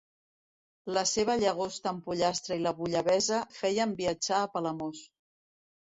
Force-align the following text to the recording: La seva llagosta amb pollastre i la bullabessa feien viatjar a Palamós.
La 0.97 1.03
seva 1.09 1.35
llagosta 1.43 1.91
amb 1.91 2.01
pollastre 2.09 2.57
i 2.61 2.63
la 2.63 2.73
bullabessa 2.79 3.43
feien 3.59 3.97
viatjar 4.03 4.41
a 4.47 4.53
Palamós. 4.57 5.05